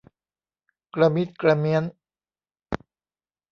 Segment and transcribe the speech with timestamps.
[0.93, 1.83] กระมิดกระเมี้ยน